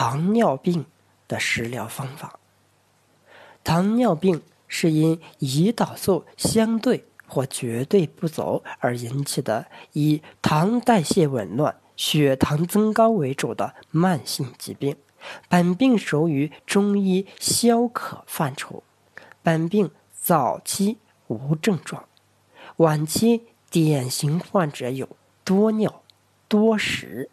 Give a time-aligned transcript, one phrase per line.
[0.00, 0.86] 糖尿病
[1.26, 2.38] 的食疗方法。
[3.64, 14.96] 糖尿病是因胰岛素相对或绝对不足而引起的，以糖代谢紊乱、血糖增高为主的慢性疾病。
[15.48, 18.84] 本病属于中医消渴范畴。
[19.42, 22.04] 本病早期无症状，
[22.76, 25.08] 晚期典型患者有
[25.42, 26.02] 多尿、
[26.46, 27.28] 多食、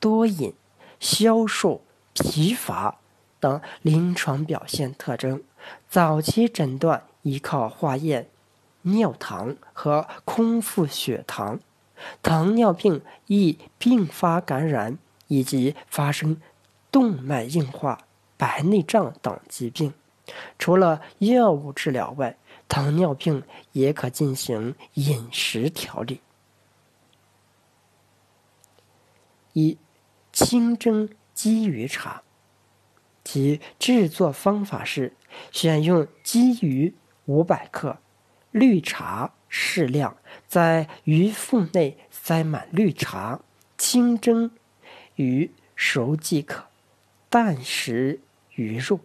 [0.00, 0.54] 多饮、
[0.98, 1.82] 消瘦、
[2.16, 2.98] 疲乏
[3.38, 5.42] 等临床表现特征。
[5.88, 8.28] 早期诊断依靠化验
[8.82, 11.60] 尿糖和空腹血糖。
[12.22, 14.98] 糖尿病易并发感染
[15.28, 16.40] 以及发生。
[16.92, 18.06] 动脉硬化、
[18.38, 19.92] 白内障等疾病，
[20.58, 23.42] 除了药物治疗外，糖尿病
[23.72, 26.22] 也可进行饮食调理。
[29.52, 29.76] 一、
[30.32, 32.22] 清蒸鲫鱼茶，
[33.22, 35.12] 其制作方法是：
[35.52, 36.94] 选用鲫鱼
[37.26, 37.98] 五百克，
[38.50, 40.16] 绿茶适量，
[40.48, 43.40] 在鱼腹内塞满绿茶，
[43.76, 44.50] 清蒸
[45.16, 46.64] 鱼熟即可。
[47.28, 48.20] 淡食
[48.54, 49.00] 鱼肉。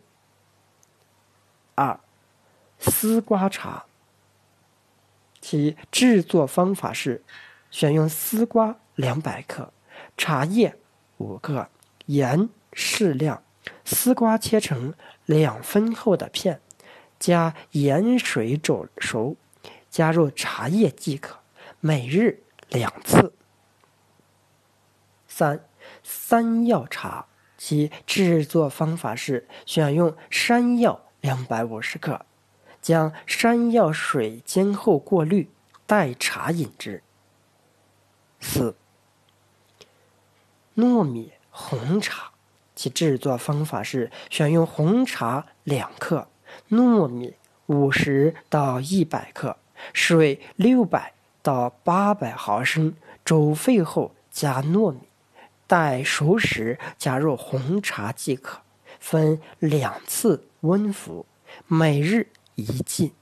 [1.76, 2.00] 二，
[2.80, 3.86] 丝瓜茶。
[5.42, 7.24] 其制作方法是：
[7.72, 9.74] 选用丝瓜两百克，
[10.16, 10.78] 茶叶
[11.18, 11.68] 五克，
[12.12, 13.42] 盐适量。
[13.86, 14.94] 丝瓜切成
[15.26, 16.59] 两分厚的片，
[17.20, 19.38] 加盐水煮熟，
[19.90, 21.40] 加入茶叶即可。
[21.80, 23.34] 每日两次。
[25.28, 25.66] 三，
[26.03, 27.28] 山药茶。
[27.58, 32.25] 其制作方法是：选用山药两百五十克，
[32.81, 35.48] 将山药水煎后过滤，
[35.86, 37.03] 代茶饮之。
[38.40, 38.75] 四、
[40.75, 42.32] 糯米红茶，
[42.76, 46.28] 其制作方法是：选用红茶两克，
[46.70, 47.36] 糯米
[47.68, 49.58] 五十到一百克，
[49.94, 55.02] 水六百到八百毫升，煮沸后加糯米。
[55.68, 58.59] 待熟时加入红茶即可，
[59.00, 61.25] 分两次温服，
[61.68, 63.14] 每日一剂。